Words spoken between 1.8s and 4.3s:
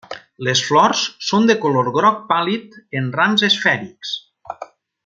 groc pàl·lid en rams esfèrics.